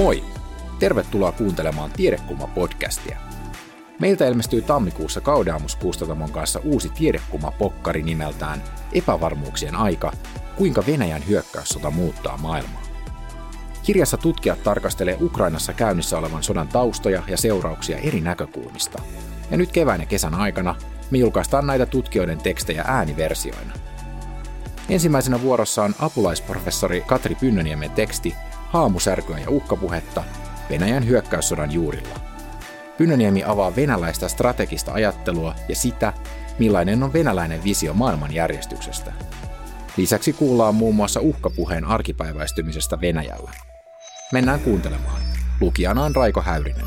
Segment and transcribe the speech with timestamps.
[0.00, 0.24] Moi!
[0.78, 3.16] Tervetuloa kuuntelemaan Tiedekumma-podcastia.
[3.98, 5.78] Meiltä ilmestyy tammikuussa Kaudeamus
[6.32, 10.12] kanssa uusi Tiedekumma-pokkari nimeltään Epävarmuuksien aika,
[10.56, 12.82] kuinka Venäjän hyökkäyssota muuttaa maailmaa.
[13.82, 19.02] Kirjassa tutkijat tarkastelee Ukrainassa käynnissä olevan sodan taustoja ja seurauksia eri näkökulmista.
[19.50, 20.74] Ja nyt kevään ja kesän aikana
[21.10, 23.72] me julkaistaan näitä tutkijoiden tekstejä ääniversioina.
[24.88, 28.34] Ensimmäisenä vuorossa on apulaisprofessori Katri Pynnöniemen teksti
[28.70, 30.24] Haamusärkyä ja uhkapuhetta
[30.70, 32.20] Venäjän hyökkäyssodan juurilla.
[32.98, 36.12] Pynnöniemi avaa venäläistä strategista ajattelua ja sitä,
[36.58, 39.12] millainen on venäläinen visio maailmanjärjestyksestä.
[39.96, 43.50] Lisäksi kuullaan muun muassa uhkapuheen arkipäiväistymisestä Venäjällä.
[44.32, 45.20] Mennään kuuntelemaan.
[45.60, 46.86] Lukijana on Raiko Häyrinen.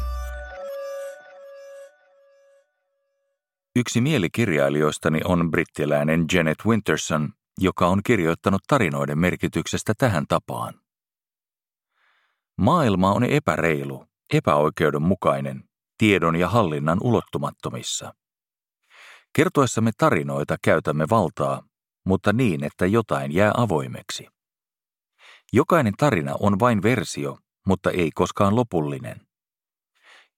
[3.76, 7.30] Yksi mielikirjailijoistani on brittiläinen Janet Winterson,
[7.60, 10.83] joka on kirjoittanut tarinoiden merkityksestä tähän tapaan.
[12.58, 15.64] Maailma on epäreilu, epäoikeudenmukainen,
[15.98, 18.14] tiedon ja hallinnan ulottumattomissa.
[19.36, 21.64] Kertoessamme tarinoita käytämme valtaa,
[22.06, 24.28] mutta niin, että jotain jää avoimeksi.
[25.54, 27.38] Jokainen tarina on vain versio,
[27.68, 29.22] mutta ei koskaan lopullinen.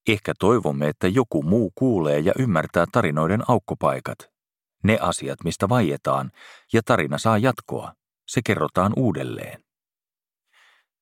[0.08, 4.18] Ehkä toivomme, että joku muu kuulee ja ymmärtää tarinoiden aukkopaikat.
[4.84, 6.30] Ne asiat, mistä vaietaan,
[6.72, 7.92] ja tarina saa jatkoa.
[8.28, 9.65] Se kerrotaan uudelleen.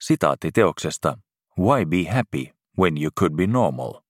[0.07, 1.19] Sitaatti teoksesta
[1.59, 2.47] Why be happy
[2.79, 4.01] when you could be normal?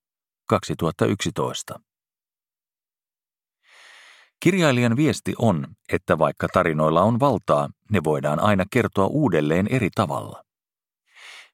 [0.49, 1.81] 2011.
[4.41, 10.45] Kirjailijan viesti on, että vaikka tarinoilla on valtaa, ne voidaan aina kertoa uudelleen eri tavalla.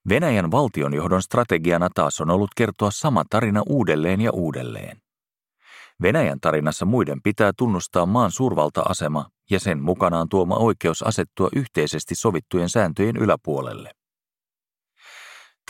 [0.08, 5.00] Venäjän valtionjohdon strategiana taas on ollut kertoa sama tarina uudelleen ja uudelleen.
[6.02, 12.68] Venäjän tarinassa muiden pitää tunnustaa maan suurvalta-asema ja sen mukanaan tuoma oikeus asettua yhteisesti sovittujen
[12.68, 13.99] sääntöjen yläpuolelle.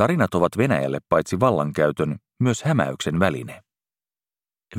[0.00, 3.60] Tarinat ovat Venäjälle paitsi vallankäytön, myös hämäyksen väline.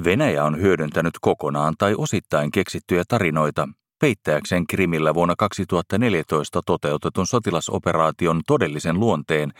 [0.03, 3.67] Venäjä on hyödyntänyt kokonaan tai osittain keksittyjä tarinoita
[3.99, 9.53] peittääkseen Krimillä vuonna 2014 toteutetun sotilasoperaation todellisen luonteen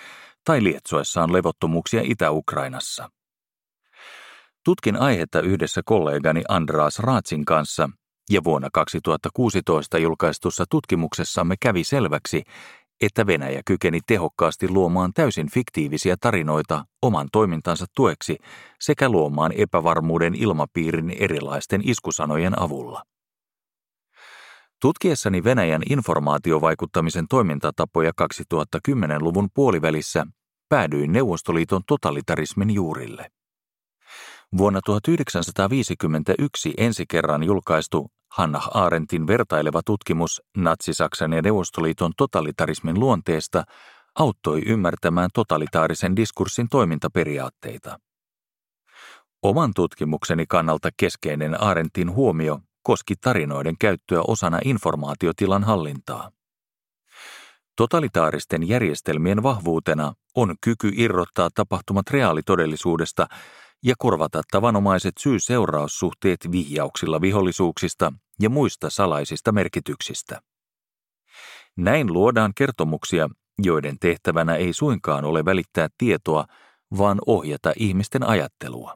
[0.45, 3.09] tai lietsoessaan levottomuuksia Itä-Ukrainassa.
[4.65, 7.89] Tutkin aihetta yhdessä kollegani Andras Raatsin kanssa
[8.29, 12.43] ja vuonna 2016 julkaistussa tutkimuksessamme kävi selväksi,
[13.01, 18.37] että Venäjä kykeni tehokkaasti luomaan täysin fiktiivisiä tarinoita oman toimintansa tueksi
[18.79, 23.03] sekä luomaan epävarmuuden ilmapiirin erilaisten iskusanojen avulla.
[24.81, 30.25] Tutkiessani Venäjän informaatiovaikuttamisen toimintatapoja 2010-luvun puolivälissä
[30.69, 33.31] päädyin Neuvostoliiton totalitarismin juurille.
[34.57, 43.63] Vuonna 1951 ensi kerran julkaistu Hannah Arendtin vertaileva tutkimus Natsi-Saksan ja Neuvostoliiton totalitarismin luonteesta
[44.19, 47.99] auttoi ymmärtämään totalitaarisen diskurssin toimintaperiaatteita.
[49.43, 56.31] Oman tutkimukseni kannalta keskeinen Arendtin huomio koski tarinoiden käyttöä osana informaatiotilan hallintaa.
[57.75, 63.27] Totalitaaristen järjestelmien vahvuutena on kyky irrottaa tapahtumat reaalitodellisuudesta
[63.83, 70.41] ja korvata tavanomaiset syy-seuraussuhteet vihjauksilla vihollisuuksista ja muista salaisista merkityksistä.
[71.77, 76.45] Näin luodaan kertomuksia, joiden tehtävänä ei suinkaan ole välittää tietoa,
[76.97, 78.95] vaan ohjata ihmisten ajattelua.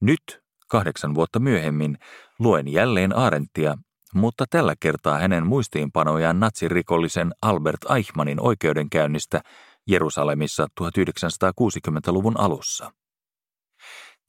[0.00, 1.98] Nyt, kahdeksan vuotta myöhemmin,
[2.38, 3.74] luen jälleen Arenttia,
[4.14, 9.40] mutta tällä kertaa hänen muistiinpanojaan natsirikollisen Albert Eichmannin oikeudenkäynnistä
[9.86, 12.92] Jerusalemissa 1960-luvun alussa.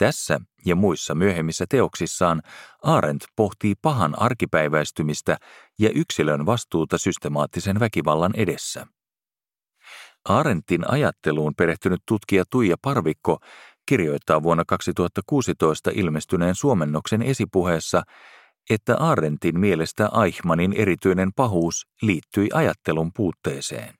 [0.01, 2.41] Tässä ja muissa myöhemmissä teoksissaan
[2.83, 5.37] Arendt pohtii pahan arkipäiväistymistä
[5.79, 8.87] ja yksilön vastuuta systemaattisen väkivallan edessä.
[10.25, 13.39] Arendtin ajatteluun perehtynyt tutkija Tuija Parvikko
[13.85, 18.03] kirjoittaa vuonna 2016 ilmestyneen suomennoksen esipuheessa,
[18.69, 23.93] että Arendtin mielestä Eichmannin erityinen pahuus liittyi ajattelun puutteeseen.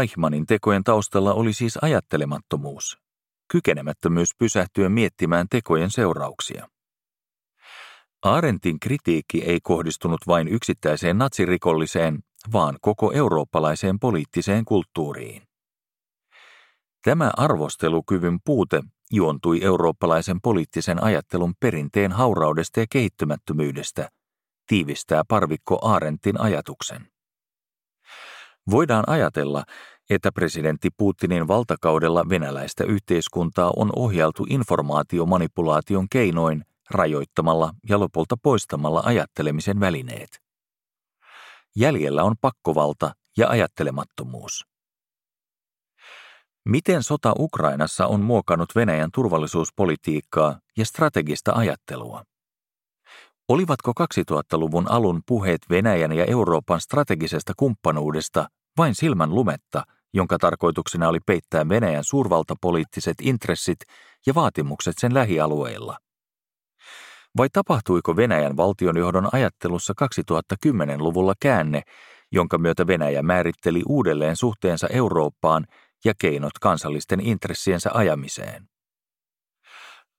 [0.00, 3.01] Eichmannin tekojen taustalla oli siis ajattelemattomuus,
[3.48, 6.68] kykenemättömyys pysähtyä miettimään tekojen seurauksia.
[8.22, 12.18] Aarentin kritiikki ei kohdistunut vain yksittäiseen natsirikolliseen,
[12.52, 15.42] vaan koko eurooppalaiseen poliittiseen kulttuuriin.
[17.04, 24.08] Tämä arvostelukyvyn puute juontui eurooppalaisen poliittisen ajattelun perinteen hauraudesta ja kehittymättömyydestä,
[24.66, 27.08] tiivistää parvikko Aarentin ajatuksen.
[28.70, 29.64] Voidaan ajatella,
[30.10, 39.80] että presidentti Putinin valtakaudella venäläistä yhteiskuntaa on ohjaltu informaatiomanipulaation keinoin rajoittamalla ja lopulta poistamalla ajattelemisen
[39.80, 40.42] välineet.
[41.76, 44.66] Jäljellä on pakkovalta ja ajattelemattomuus.
[46.64, 52.22] Miten sota Ukrainassa on muokannut Venäjän turvallisuuspolitiikkaa ja strategista ajattelua?
[53.48, 59.82] Olivatko 2000-luvun alun puheet Venäjän ja Euroopan strategisesta kumppanuudesta vain silmän lumetta,
[60.14, 63.78] jonka tarkoituksena oli peittää Venäjän suurvaltapoliittiset intressit
[64.26, 65.98] ja vaatimukset sen lähialueilla?
[67.36, 71.82] Vai tapahtuiko Venäjän valtionjohdon ajattelussa 2010-luvulla käänne,
[72.32, 75.66] jonka myötä Venäjä määritteli uudelleen suhteensa Eurooppaan
[76.04, 78.68] ja keinot kansallisten intressiensä ajamiseen?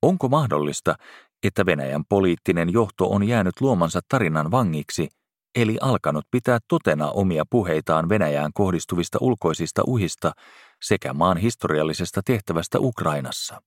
[0.01, 0.95] Onko mahdollista,
[1.43, 5.09] että Venäjän poliittinen johto on jäänyt luomansa tarinan vangiksi,
[5.55, 10.31] eli alkanut pitää totena omia puheitaan Venäjään kohdistuvista ulkoisista uhista
[10.81, 13.61] sekä maan historiallisesta tehtävästä Ukrainassa?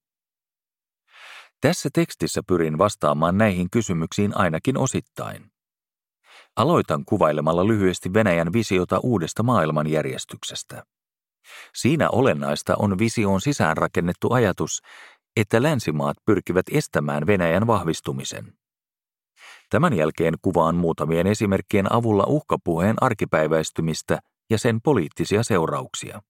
[1.60, 5.50] Tässä tekstissä pyrin vastaamaan näihin kysymyksiin ainakin osittain.
[6.56, 10.84] Aloitan kuvailemalla lyhyesti Venäjän visiota uudesta maailmanjärjestyksestä.
[11.74, 14.82] Siinä olennaista on visioon sisäänrakennettu ajatus,
[15.36, 18.52] että länsimaat pyrkivät estämään Venäjän vahvistumisen.
[19.70, 24.18] Tämän jälkeen kuvaan muutamien esimerkkien avulla uhkapuheen arkipäiväistymistä
[24.50, 26.22] ja sen poliittisia seurauksia.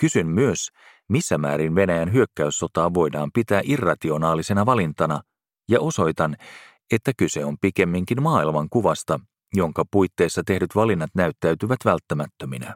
[0.00, 0.68] Kysyn myös,
[1.08, 5.20] missä määrin Venäjän hyökkäyssotaa voidaan pitää irrationaalisena valintana,
[5.68, 6.36] ja osoitan,
[6.90, 9.20] että kyse on pikemminkin maailman kuvasta,
[9.54, 12.74] jonka puitteissa tehdyt valinnat näyttäytyvät välttämättöminä.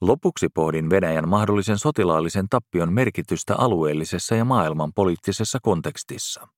[0.00, 6.48] Lopuksi pohdin Venäjän mahdollisen sotilaallisen tappion merkitystä alueellisessa ja maailman poliittisessa kontekstissa.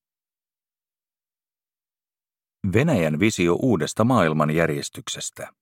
[2.73, 5.53] Venäjän visio uudesta maailmanjärjestyksestä.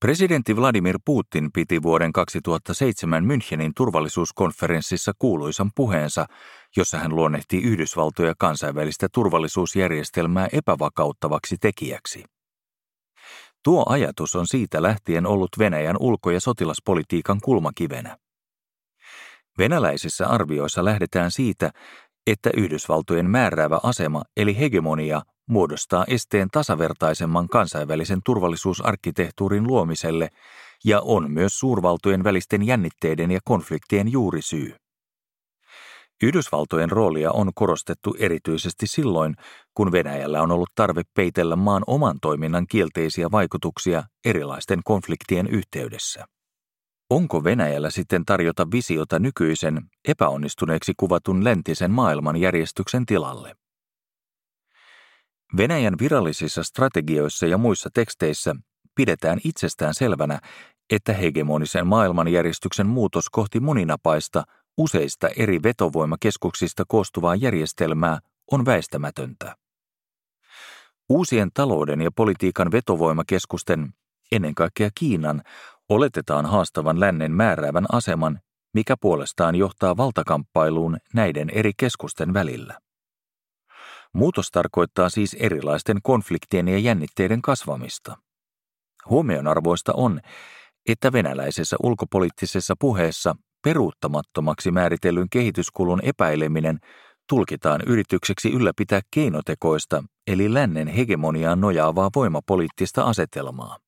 [0.00, 6.26] Presidentti Vladimir Putin piti vuoden 2007 Münchenin turvallisuuskonferenssissa kuuluisan puheensa,
[6.76, 12.24] jossa hän luonnehti Yhdysvaltoja kansainvälistä turvallisuusjärjestelmää epävakauttavaksi tekijäksi.
[13.64, 18.16] Tuo ajatus on siitä lähtien ollut Venäjän ulko- ja sotilaspolitiikan kulmakivenä.
[19.58, 21.70] Venäläisissä arvioissa lähdetään siitä,
[22.26, 30.28] että Yhdysvaltojen määräävä asema eli hegemonia muodostaa esteen tasavertaisemman kansainvälisen turvallisuusarkkitehtuurin luomiselle
[30.84, 34.74] ja on myös suurvaltojen välisten jännitteiden ja konfliktien juurisyy.
[36.22, 39.34] Yhdysvaltojen roolia on korostettu erityisesti silloin,
[39.74, 46.24] kun Venäjällä on ollut tarve peitellä maan oman toiminnan kielteisiä vaikutuksia erilaisten konfliktien yhteydessä.
[47.10, 53.61] Onko Venäjällä sitten tarjota visiota nykyisen, epäonnistuneeksi kuvatun läntisen maailmanjärjestyksen tilalle?
[55.56, 58.56] Venäjän virallisissa strategioissa ja muissa teksteissä
[58.94, 60.38] pidetään itsestään selvänä,
[60.90, 64.44] että hegemonisen maailmanjärjestyksen muutos kohti moninapaista,
[64.78, 68.18] useista eri vetovoimakeskuksista koostuvaa järjestelmää
[68.52, 69.56] on väistämätöntä.
[71.08, 73.94] Uusien talouden ja politiikan vetovoimakeskusten,
[74.32, 75.42] ennen kaikkea Kiinan,
[75.88, 78.40] oletetaan haastavan lännen määräävän aseman,
[78.74, 82.78] mikä puolestaan johtaa valtakamppailuun näiden eri keskusten välillä.
[84.14, 88.16] Muutos tarkoittaa siis erilaisten konfliktien ja jännitteiden kasvamista.
[89.08, 90.20] Huomionarvoista on,
[90.88, 96.78] että venäläisessä ulkopoliittisessa puheessa peruuttamattomaksi määritellyn kehityskulun epäileminen
[97.28, 103.78] tulkitaan yritykseksi ylläpitää keinotekoista eli lännen hegemoniaan nojaavaa voimapoliittista asetelmaa.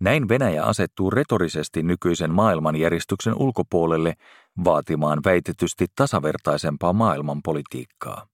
[0.00, 4.14] Näin Venäjä asettuu retorisesti nykyisen maailmanjärjestyksen ulkopuolelle
[4.64, 8.26] vaatimaan väitetysti tasavertaisempaa maailmanpolitiikkaa.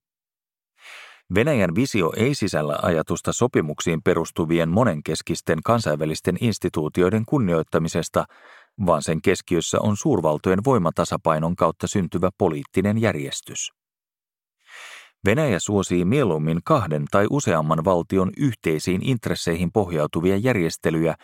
[1.35, 8.25] Venäjän visio ei sisällä ajatusta sopimuksiin perustuvien monenkeskisten kansainvälisten instituutioiden kunnioittamisesta,
[8.87, 13.73] vaan sen keskiössä on suurvaltojen voimatasapainon kautta syntyvä poliittinen järjestys.
[15.25, 21.14] Venäjä suosii mieluummin kahden tai useamman valtion yhteisiin intresseihin pohjautuvia järjestelyjä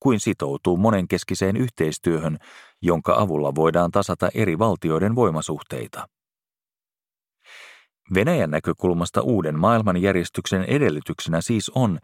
[0.00, 2.36] kuin sitoutuu monenkeskiseen yhteistyöhön,
[2.82, 6.06] jonka avulla voidaan tasata eri valtioiden voimasuhteita.
[8.14, 11.98] Venäjän näkökulmasta uuden maailmanjärjestyksen edellytyksenä siis on,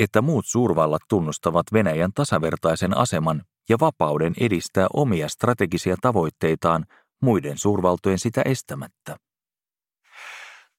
[0.00, 6.84] että muut suurvallat tunnustavat Venäjän tasavertaisen aseman ja vapauden edistää omia strategisia tavoitteitaan
[7.22, 9.16] muiden suurvaltojen sitä estämättä.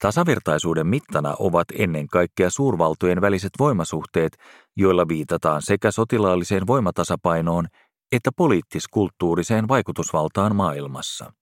[0.02, 4.38] Tasavertaisuuden mittana ovat ennen kaikkea suurvaltojen väliset voimasuhteet,
[4.78, 7.68] joilla viitataan sekä sotilaalliseen voimatasapainoon
[8.12, 11.34] että poliittis-kulttuuriseen vaikutusvaltaan maailmassa.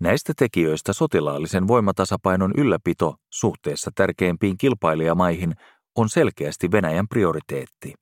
[0.00, 5.54] Näistä tekijöistä sotilaallisen voimatasapainon ylläpito suhteessa tärkeimpiin kilpailijamaihin
[5.96, 7.94] on selkeästi Venäjän prioriteetti.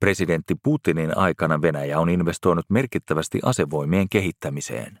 [0.00, 5.00] Presidentti Putinin aikana Venäjä on investoinut merkittävästi asevoimien kehittämiseen.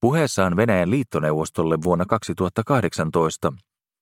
[0.00, 3.52] Puheessaan Venäjän liittoneuvostolle vuonna 2018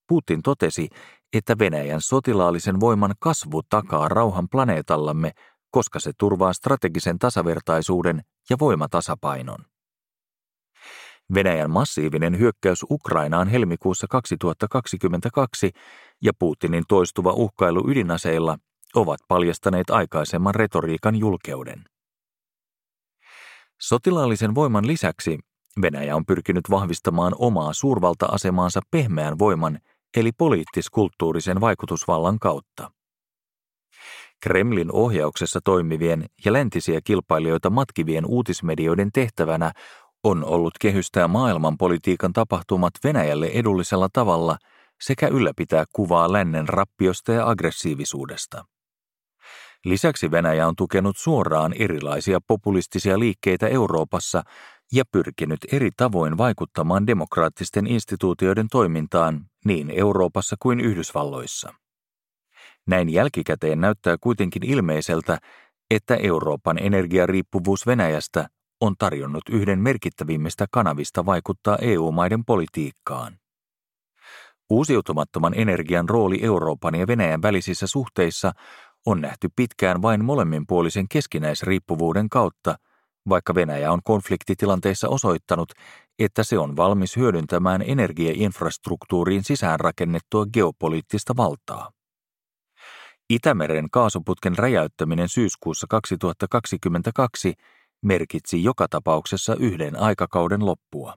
[0.09, 0.89] Putin totesi,
[1.33, 5.33] että Venäjän sotilaallisen voiman kasvu takaa rauhan planeetallamme,
[5.71, 9.65] koska se turvaa strategisen tasavertaisuuden ja voimatasapainon.
[11.35, 15.71] Venäjän massiivinen hyökkäys Ukrainaan helmikuussa 2022
[16.23, 18.59] ja Putinin toistuva uhkailu ydinaseilla
[18.95, 21.85] ovat paljastaneet aikaisemman retoriikan julkeuden.
[23.81, 25.39] Sotilaallisen voiman lisäksi
[25.83, 29.79] Venäjä on pyrkinyt vahvistamaan omaa suurvalta-asemaansa pehmeän voiman
[30.17, 32.91] eli poliittis-kulttuurisen vaikutusvallan kautta.
[34.43, 39.73] Kremlin ohjauksessa toimivien ja läntisiä kilpailijoita matkivien uutismedioiden tehtävänä
[40.25, 44.57] on ollut kehystää maailmanpolitiikan tapahtumat Venäjälle edullisella tavalla
[45.01, 48.65] sekä ylläpitää kuvaa lännen rappiosta ja aggressiivisuudesta.
[49.85, 54.43] Lisäksi Venäjä on tukenut suoraan erilaisia populistisia liikkeitä Euroopassa
[54.93, 61.75] ja pyrkinyt eri tavoin vaikuttamaan demokraattisten instituutioiden toimintaan niin Euroopassa kuin Yhdysvalloissa.
[62.87, 65.39] Näin jälkikäteen näyttää kuitenkin ilmeiseltä,
[65.91, 68.49] että Euroopan energiariippuvuus Venäjästä
[68.81, 73.39] on tarjonnut yhden merkittävimmistä kanavista vaikuttaa EU-maiden politiikkaan.
[74.71, 78.53] Uusiutumattoman energian rooli Euroopan ja Venäjän välisissä suhteissa
[79.07, 82.77] on nähty pitkään vain molemminpuolisen keskinäisriippuvuuden kautta,
[83.29, 85.73] vaikka Venäjä on konfliktitilanteissa osoittanut,
[86.19, 91.91] että se on valmis hyödyntämään energiainfrastruktuuriin sisäänrakennettua geopoliittista valtaa.
[93.31, 97.55] Itämeren kaasuputken räjäyttäminen syyskuussa 2022
[98.03, 101.15] merkitsi joka tapauksessa yhden aikakauden loppua.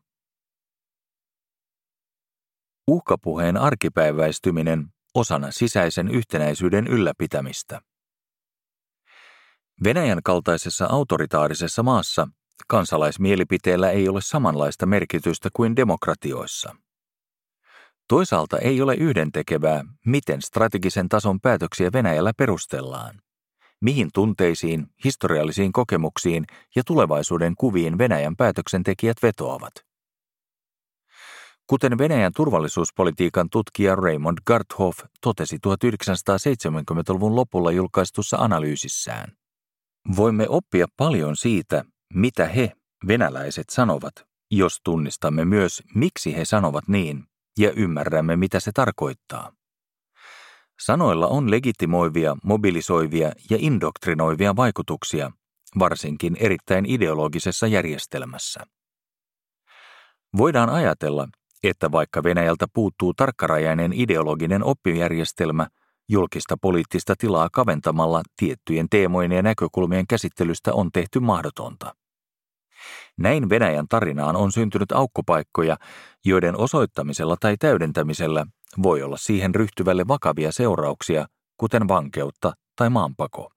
[2.88, 7.82] Uhkapuheen arkipäiväistyminen osana sisäisen yhtenäisyyden ylläpitämistä.
[9.84, 12.28] Venäjän kaltaisessa autoritaarisessa maassa
[12.68, 16.76] kansalaismielipiteellä ei ole samanlaista merkitystä kuin demokratioissa.
[18.08, 23.22] Toisaalta ei ole yhdentekevää, miten strategisen tason päätöksiä Venäjällä perustellaan.
[23.82, 26.46] Mihin tunteisiin, historiallisiin kokemuksiin
[26.76, 29.74] ja tulevaisuuden kuviin Venäjän päätöksentekijät vetoavat.
[31.68, 39.32] Kuten Venäjän turvallisuuspolitiikan tutkija Raymond Garthoff totesi 1970-luvun lopulla julkaistussa analyysissään.
[40.16, 42.72] Voimme oppia paljon siitä, mitä he,
[43.08, 44.14] venäläiset, sanovat,
[44.52, 47.24] jos tunnistamme myös, miksi he sanovat niin
[47.60, 49.52] ja ymmärrämme, mitä se tarkoittaa.
[50.82, 55.32] Sanoilla on legitimoivia, mobilisoivia ja indoktrinoivia vaikutuksia,
[55.80, 58.66] varsinkin erittäin ideologisessa järjestelmässä.
[60.38, 61.28] Voidaan ajatella,
[61.64, 65.68] että vaikka Venäjältä puuttuu tarkkarajainen ideologinen oppijärjestelmä,
[66.10, 71.96] julkista poliittista tilaa kaventamalla tiettyjen teemojen ja näkökulmien käsittelystä on tehty mahdotonta.
[73.18, 75.78] Näin Venäjän tarinaan on syntynyt aukkopaikkoja,
[76.26, 78.46] joiden osoittamisella tai täydentämisellä
[78.84, 81.26] voi olla siihen ryhtyvälle vakavia seurauksia,
[81.58, 83.52] kuten vankeutta tai maanpako.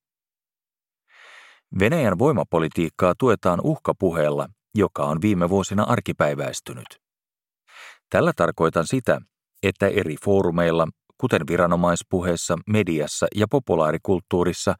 [1.78, 6.86] Venäjän voimapolitiikkaa tuetaan uhkapuheella, joka on viime vuosina arkipäiväistynyt.
[8.10, 9.20] Tällä tarkoitan sitä,
[9.62, 14.74] että eri foorumeilla, kuten viranomaispuheessa, mediassa ja populaarikulttuurissa,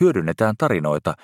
[0.00, 1.14] hyödynnetään tarinoita,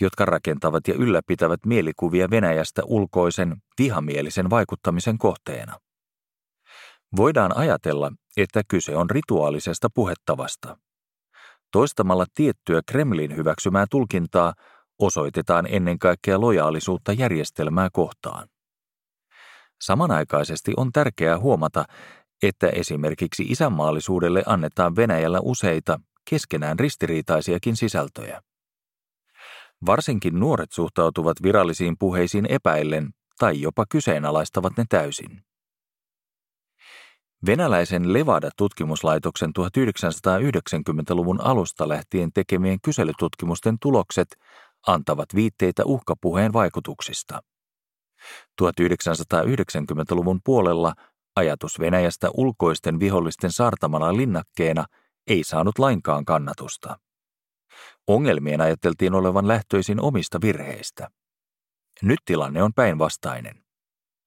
[0.00, 5.76] jotka rakentavat ja ylläpitävät mielikuvia Venäjästä ulkoisen, vihamielisen vaikuttamisen kohteena.
[7.16, 10.76] Voidaan ajatella, että kyse on rituaalisesta puhettavasta.
[11.72, 14.54] Toistamalla tiettyä Kremlin hyväksymää tulkintaa
[14.98, 18.48] osoitetaan ennen kaikkea lojaalisuutta järjestelmää kohtaan.
[19.82, 21.84] Samanaikaisesti on tärkeää huomata,
[22.42, 28.40] että esimerkiksi isänmaallisuudelle annetaan Venäjällä useita keskenään ristiriitaisiakin sisältöjä.
[29.86, 35.46] Varsinkin nuoret suhtautuvat virallisiin puheisiin epäillen tai jopa kyseenalaistavat ne täysin.
[37.46, 44.28] Venäläisen Levada-tutkimuslaitoksen 1990-luvun alusta lähtien tekemien kyselytutkimusten tulokset
[44.86, 47.42] antavat viitteitä uhkapuheen vaikutuksista.
[48.62, 50.94] 1990-luvun puolella
[51.36, 54.84] ajatus Venäjästä ulkoisten vihollisten saartamana linnakkeena
[55.26, 56.98] ei saanut lainkaan kannatusta.
[58.06, 61.08] Ongelmien ajateltiin olevan lähtöisin omista virheistä.
[62.02, 63.65] Nyt tilanne on päinvastainen.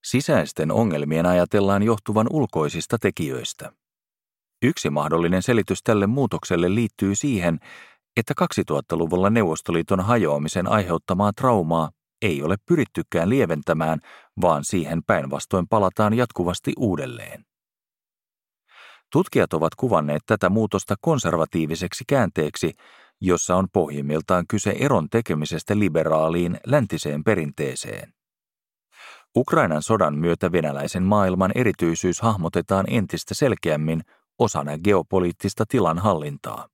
[0.04, 3.72] Sisäisten ongelmien ajatellaan johtuvan ulkoisista tekijöistä.
[4.62, 7.58] Yksi mahdollinen selitys tälle muutokselle liittyy siihen,
[8.16, 11.90] että 2000-luvulla Neuvostoliiton hajoamisen aiheuttamaa traumaa
[12.22, 14.00] ei ole pyrittykään lieventämään,
[14.40, 17.44] vaan siihen päinvastoin palataan jatkuvasti uudelleen.
[19.12, 22.72] Tutkijat ovat kuvanneet tätä muutosta konservatiiviseksi käänteeksi,
[23.20, 28.12] jossa on pohjimmiltaan kyse eron tekemisestä liberaaliin läntiseen perinteeseen.
[29.36, 34.00] Ukrainan sodan myötä venäläisen maailman erityisyys hahmotetaan entistä selkeämmin
[34.38, 36.68] osana geopoliittista tilanhallintaa.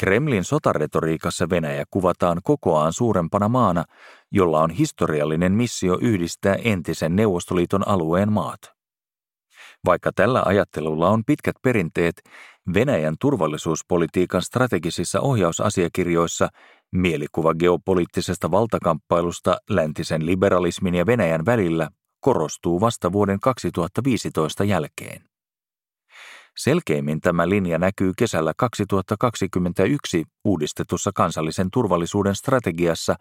[0.00, 3.84] Kremlin sotaretoriikassa Venäjä kuvataan kokoaan suurempana maana,
[4.32, 8.60] jolla on historiallinen missio yhdistää entisen Neuvostoliiton alueen maat.
[9.84, 12.22] Vaikka tällä ajattelulla on pitkät perinteet,
[12.74, 16.48] Venäjän turvallisuuspolitiikan strategisissa ohjausasiakirjoissa
[16.92, 21.88] mielikuva geopoliittisesta valtakamppailusta läntisen liberalismin ja Venäjän välillä
[22.20, 25.22] korostuu vasta vuoden 2015 jälkeen.
[26.56, 33.14] Selkeimmin tämä linja näkyy kesällä 2021 uudistetussa kansallisen turvallisuuden strategiassa,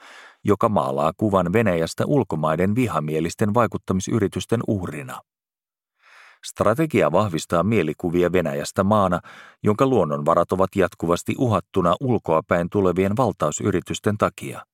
[0.44, 5.22] joka maalaa kuvan Venäjästä ulkomaiden vihamielisten vaikuttamisyritysten uhrina.
[6.46, 9.20] Strategia vahvistaa mielikuvia Venäjästä maana,
[9.64, 14.66] jonka luonnonvarat ovat jatkuvasti uhattuna ulkoapäin tulevien valtausyritysten takia.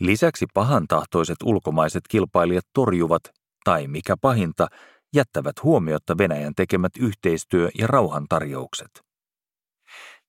[0.00, 3.22] Lisäksi pahantahtoiset ulkomaiset kilpailijat torjuvat,
[3.64, 4.66] tai mikä pahinta,
[5.14, 9.06] jättävät huomiotta Venäjän tekemät yhteistyö- ja rauhantarjoukset.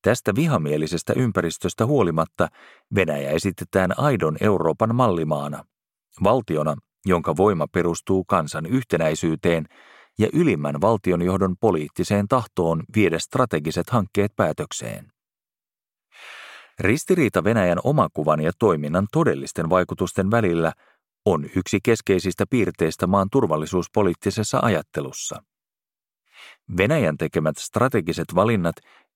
[0.02, 2.48] Tästä vihamielisestä ympäristöstä huolimatta
[2.96, 5.64] Venäjä esitetään aidon Euroopan mallimaana,
[6.24, 9.66] valtiona, jonka voima perustuu kansan yhtenäisyyteen
[10.20, 15.08] ja ylimmän valtionjohdon poliittiseen tahtoon viedä strategiset hankkeet päätökseen.
[16.80, 20.74] Ristiriita Venäjän omakuvan ja toiminnan todellisten vaikutusten välillä
[21.26, 25.44] on yksi keskeisistä piirteistä maan turvallisuuspoliittisessa ajattelussa.
[26.78, 28.76] Venäjän tekemät strategiset valinnat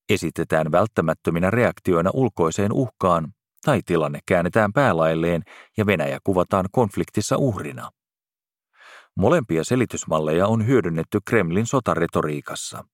[0.10, 3.34] esitetään välttämättöminä reaktioina ulkoiseen uhkaan
[3.66, 5.42] tai tilanne käännetään päälailleen
[5.78, 7.92] ja Venäjä kuvataan konfliktissa uhrina.
[9.22, 12.86] Molempia selitysmalleja on hyödynnetty Kremlin sotaretoriikassa.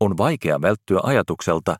[0.00, 1.76] On vaikea välttyä ajatukselta,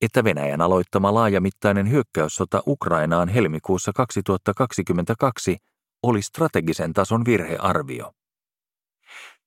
[0.00, 5.56] että Venäjän aloittama laajamittainen hyökkäyssota Ukrainaan helmikuussa 2022
[6.02, 8.12] oli strategisen tason virhearvio.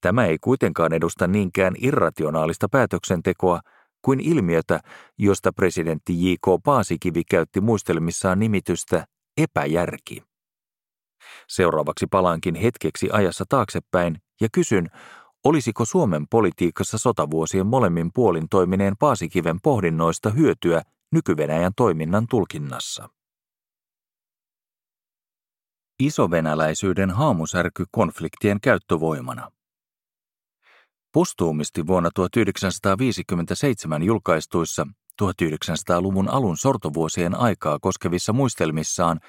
[0.02, 3.60] Tämä ei kuitenkaan edusta niinkään irrationaalista päätöksentekoa
[4.02, 4.80] kuin ilmiötä,
[5.18, 6.64] josta presidentti J.K.
[6.64, 9.06] Paasikivi käytti muistelmissaan nimitystä
[9.38, 10.35] epäjärki.
[11.48, 14.88] Seuraavaksi palaankin hetkeksi ajassa taaksepäin ja kysyn,
[15.44, 20.82] olisiko Suomen politiikassa sotavuosien molemmin puolin toimineen Paasikiven pohdinnoista hyötyä
[21.12, 23.10] nykyvenäjän toiminnan tulkinnassa.
[26.00, 29.52] Isovenäläisyyden haamusärky konfliktien käyttövoimana.
[31.14, 34.88] Postuumisti vuonna 1957 julkaistuissa
[35.24, 39.20] 1900-luvun alun sortovuosien aikaa koskevissa muistelmissaan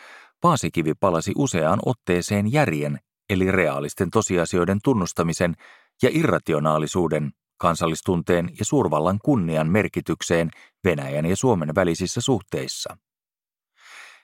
[0.40, 2.99] Paasikivi palasi useaan otteeseen järjen,
[3.31, 5.55] eli reaalisten tosiasioiden tunnustamisen
[6.03, 10.51] ja irrationaalisuuden, kansallistunteen ja suurvallan kunnian merkitykseen
[10.85, 12.96] Venäjän ja Suomen välisissä suhteissa.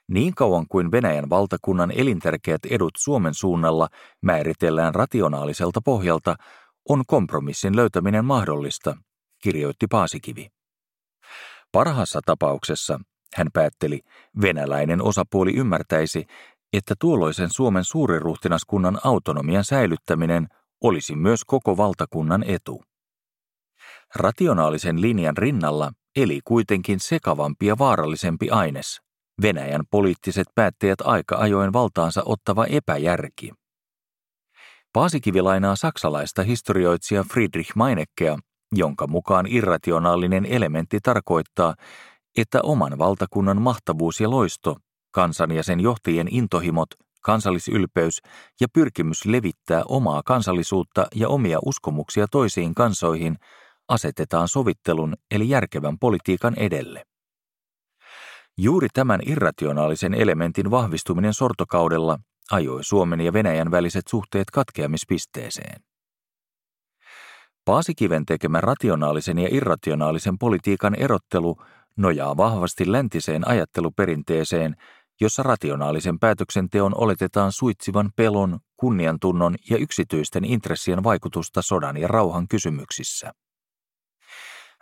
[0.08, 3.88] Niin kauan kuin Venäjän valtakunnan elintärkeät edut Suomen suunnalla
[4.22, 6.36] määritellään rationaaliselta pohjalta,
[6.88, 8.96] on kompromissin löytäminen mahdollista,
[9.42, 10.48] kirjoitti Paasikivi.
[11.72, 13.00] Parhaassa tapauksessa
[13.34, 14.00] hän päätteli,
[14.40, 16.26] venäläinen osapuoli ymmärtäisi,
[16.72, 20.48] että tuolloisen Suomen suuriruhtinaskunnan autonomian säilyttäminen
[20.82, 22.82] olisi myös koko valtakunnan etu.
[24.14, 29.00] Rationaalisen linjan rinnalla eli kuitenkin sekavampi ja vaarallisempi aines,
[29.42, 33.52] Venäjän poliittiset päättäjät aika ajoin valtaansa ottava epäjärki.
[34.92, 38.38] Paasikivi lainaa saksalaista historioitsija Friedrich Meineckea,
[38.72, 41.74] jonka mukaan irrationaalinen elementti tarkoittaa,
[42.36, 44.76] että oman valtakunnan mahtavuus ja loisto,
[45.10, 46.88] kansan ja sen johtajien intohimot,
[47.22, 48.20] kansallisylpeys
[48.60, 53.36] ja pyrkimys levittää omaa kansallisuutta ja omia uskomuksia toisiin kansoihin
[53.88, 57.02] asetetaan sovittelun eli järkevän politiikan edelle.
[58.58, 62.18] Juuri tämän irrationaalisen elementin vahvistuminen sortokaudella
[62.50, 65.82] ajoi Suomen ja Venäjän väliset suhteet katkeamispisteeseen.
[67.64, 71.56] Paasikiven tekemä rationaalisen ja irrationaalisen politiikan erottelu
[71.96, 74.76] nojaa vahvasti läntiseen ajatteluperinteeseen,
[75.20, 83.32] jossa rationaalisen päätöksenteon oletetaan suitsivan pelon, kunniantunnon ja yksityisten intressien vaikutusta sodan ja rauhan kysymyksissä.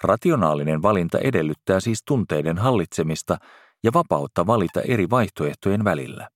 [0.03, 3.37] Rationaalinen valinta edellyttää siis tunteiden hallitsemista
[3.83, 6.29] ja vapautta valita eri vaihtoehtojen välillä.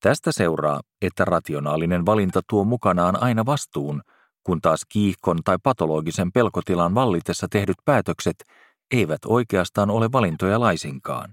[0.00, 4.02] Tästä seuraa, että rationaalinen valinta tuo mukanaan aina vastuun,
[4.42, 8.44] kun taas kiihkon tai patologisen pelkotilan vallitessa tehdyt päätökset
[8.90, 11.32] eivät oikeastaan ole valintoja laisinkaan.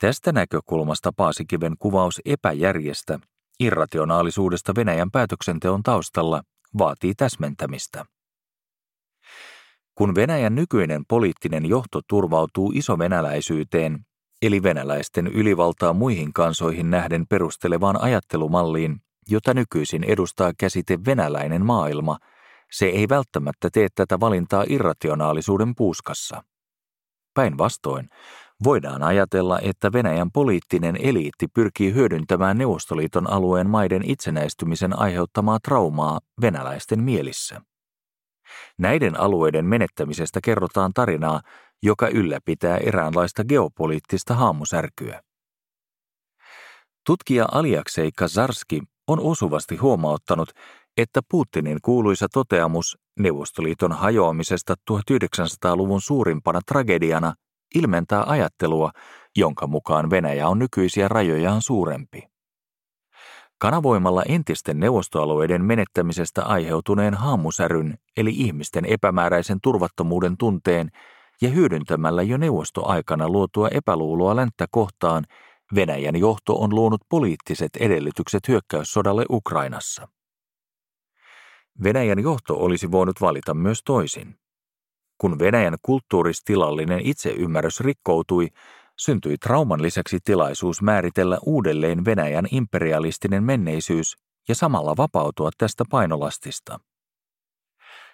[0.00, 3.18] Tästä näkökulmasta Paasikiven kuvaus epäjärjestä,
[3.60, 6.42] irrationaalisuudesta Venäjän päätöksenteon taustalla,
[6.78, 8.04] vaatii täsmentämistä.
[9.94, 14.06] Kun Venäjän nykyinen poliittinen johto turvautuu isovenäläisyyteen,
[14.42, 18.96] eli venäläisten ylivaltaa muihin kansoihin nähden perustelevaan ajattelumalliin,
[19.28, 22.18] jota nykyisin edustaa käsite venäläinen maailma–
[22.72, 26.42] se ei välttämättä tee tätä valintaa irrationaalisuuden puuskassa.
[27.34, 28.08] Päinvastoin,
[28.64, 37.02] voidaan ajatella, että Venäjän poliittinen eliitti pyrkii hyödyntämään Neuvostoliiton alueen maiden itsenäistymisen aiheuttamaa traumaa venäläisten
[37.02, 37.60] mielissä.
[38.78, 41.40] Näiden alueiden menettämisestä kerrotaan tarinaa,
[41.82, 45.20] joka ylläpitää eräänlaista geopoliittista haamusärkyä.
[47.06, 50.50] Tutkija Aliaksei Kazarski on osuvasti huomauttanut,
[50.96, 57.34] että Putinin kuuluisa toteamus Neuvostoliiton hajoamisesta 1900-luvun suurimpana tragediana
[57.74, 58.90] ilmentää ajattelua,
[59.36, 62.22] jonka mukaan Venäjä on nykyisiä rajojaan suurempi.
[63.58, 70.90] Kanavoimalla entisten neuvostoalueiden menettämisestä aiheutuneen haamusäryn eli ihmisten epämääräisen turvattomuuden tunteen
[71.42, 75.24] ja hyödyntämällä jo neuvostoaikana luotua epäluuloa länttä kohtaan,
[75.74, 80.08] Venäjän johto on luonut poliittiset edellytykset hyökkäyssodalle Ukrainassa.
[81.82, 84.36] Venäjän johto olisi voinut valita myös toisin.
[85.18, 88.48] Kun Venäjän kulttuuristilallinen itseymmärrys rikkoutui,
[88.98, 94.16] syntyi trauman lisäksi tilaisuus määritellä uudelleen Venäjän imperialistinen menneisyys
[94.48, 96.80] ja samalla vapautua tästä painolastista.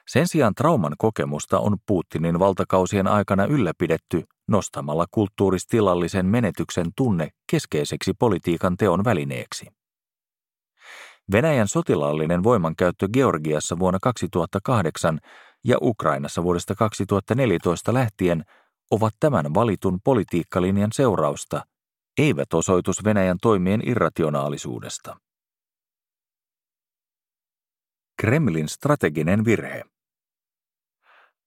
[0.09, 8.77] Sen sijaan trauman kokemusta on Putinin valtakausien aikana ylläpidetty nostamalla kulttuuristilallisen menetyksen tunne keskeiseksi politiikan
[8.77, 9.81] teon välineeksi.
[11.32, 15.18] Venäjän sotilaallinen voimankäyttö Georgiassa vuonna 2008
[15.64, 18.44] ja Ukrainassa vuodesta 2014 lähtien
[18.90, 21.66] ovat tämän valitun politiikkalinjan seurausta,
[22.18, 25.16] eivät osoitus Venäjän toimien irrationaalisuudesta.
[28.20, 29.82] Kremlin strateginen virhe.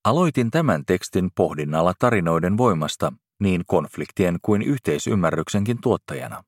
[0.05, 6.43] Aloitin tämän tekstin pohdinnalla tarinoiden voimasta niin konfliktien kuin yhteisymmärryksenkin tuottajana.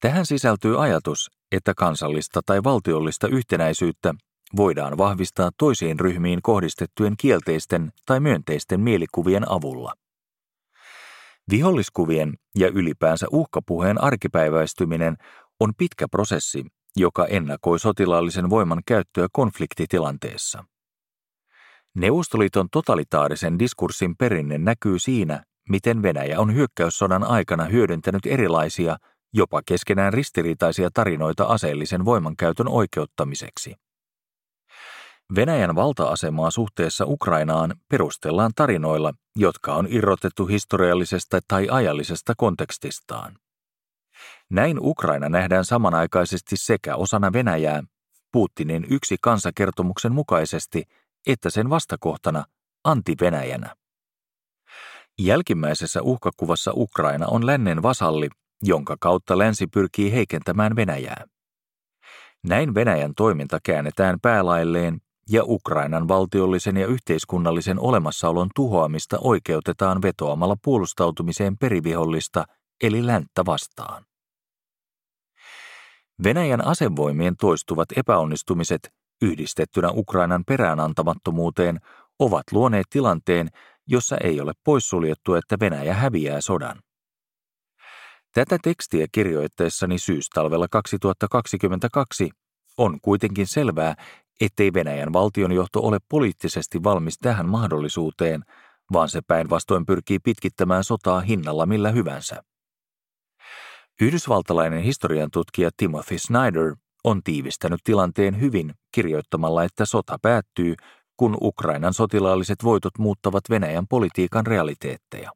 [0.00, 4.14] Tähän sisältyy ajatus, että kansallista tai valtiollista yhtenäisyyttä
[4.56, 9.92] voidaan vahvistaa toisiin ryhmiin kohdistettujen kielteisten tai myönteisten mielikuvien avulla.
[11.50, 15.16] Viholliskuvien ja ylipäänsä uhkapuheen arkipäiväistyminen
[15.60, 20.64] on pitkä prosessi, joka ennakoi sotilaallisen voiman käyttöä konfliktitilanteessa.
[21.94, 28.96] Neuvostoliiton totalitaarisen diskurssin perinne näkyy siinä, miten Venäjä on hyökkäyssodan aikana hyödyntänyt erilaisia,
[29.32, 33.74] jopa keskenään ristiriitaisia tarinoita aseellisen voimankäytön oikeuttamiseksi.
[35.34, 43.38] Venäjän valta-asemaa suhteessa Ukrainaan perustellaan tarinoilla, jotka on irrotettu historiallisesta tai ajallisesta kontekstistaan.
[44.50, 47.82] Näin Ukraina nähdään samanaikaisesti sekä osana Venäjää,
[48.32, 50.82] Putinin yksi kansakertomuksen mukaisesti,
[51.26, 52.44] että sen vastakohtana
[52.84, 53.74] anti-Venäjänä.
[55.18, 58.28] Jälkimmäisessä uhkakuvassa Ukraina on lännen vasalli,
[58.66, 61.24] jonka kautta länsi pyrkii heikentämään Venäjää.
[62.44, 65.00] Näin Venäjän toiminta käännetään päälailleen
[65.30, 72.44] ja Ukrainan valtiollisen ja yhteiskunnallisen olemassaolon tuhoamista oikeutetaan vetoamalla puolustautumiseen perivihollista
[72.82, 74.04] eli länttä vastaan.
[76.24, 78.88] Venäjän asevoimien toistuvat epäonnistumiset
[79.22, 81.78] yhdistettynä Ukrainan peräänantamattomuuteen
[82.18, 83.48] ovat luoneet tilanteen,
[83.86, 86.85] jossa ei ole poissuljettu, että Venäjä häviää sodan.
[88.36, 92.30] Tätä tekstiä kirjoittaessani syystalvella 2022
[92.78, 93.94] on kuitenkin selvää,
[94.40, 98.42] ettei Venäjän valtionjohto ole poliittisesti valmis tähän mahdollisuuteen,
[98.92, 102.42] vaan se päinvastoin pyrkii pitkittämään sotaa hinnalla millä hyvänsä.
[104.00, 110.74] Yhdysvaltalainen historian tutkija Timothy Snyder on tiivistänyt tilanteen hyvin kirjoittamalla, että sota päättyy,
[111.16, 115.30] kun Ukrainan sotilaalliset voitot muuttavat Venäjän politiikan realiteetteja.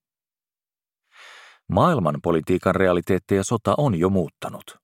[1.70, 4.78] Maailman politiikan realiteetteja sota on jo muuttanut.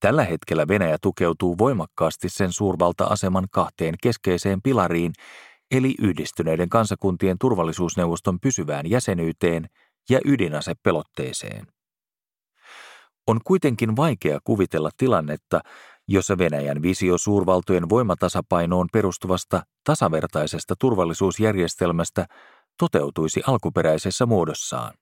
[0.00, 5.12] Tällä hetkellä Venäjä tukeutuu voimakkaasti sen suurvalta-aseman kahteen keskeiseen pilariin,
[5.70, 9.66] eli yhdistyneiden kansakuntien turvallisuusneuvoston pysyvään jäsenyyteen
[10.10, 11.66] ja ydinasepelotteeseen.
[13.26, 15.60] On kuitenkin vaikea kuvitella tilannetta,
[16.08, 22.26] jossa Venäjän visio suurvaltojen voimatasapainoon perustuvasta tasavertaisesta turvallisuusjärjestelmästä
[22.78, 24.99] toteutuisi alkuperäisessä muodossaan.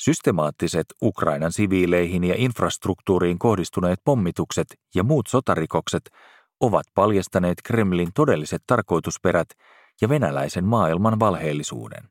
[0.00, 6.10] Systemaattiset Ukrainan siviileihin ja infrastruktuuriin kohdistuneet pommitukset ja muut sotarikokset
[6.60, 9.48] ovat paljastaneet Kremlin todelliset tarkoitusperät
[10.00, 12.08] ja venäläisen maailman valheellisuuden.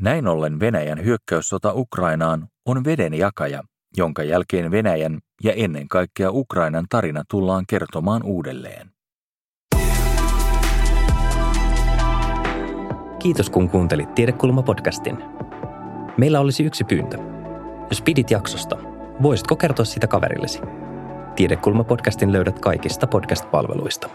[0.00, 3.62] Näin ollen Venäjän hyökkäyssota Ukrainaan on veden jakaja,
[3.96, 8.90] jonka jälkeen Venäjän ja ennen kaikkea Ukrainan tarina tullaan kertomaan uudelleen.
[13.18, 15.45] Kiitos kun kuuntelit Tiedekulma-podcastin.
[16.16, 17.18] Meillä olisi yksi pyyntö.
[17.90, 18.76] Jos pidit jaksosta,
[19.22, 20.60] voisitko kertoa sitä kaverillesi?
[21.36, 24.08] Tiedekulma-podcastin löydät kaikista podcast-palveluista.